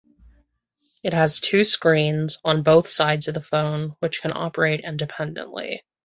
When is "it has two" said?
1.03-1.63